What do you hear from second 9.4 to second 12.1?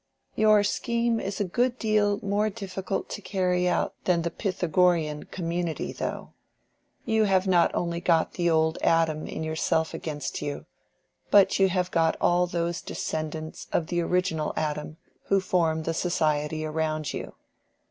yourself against you, but you have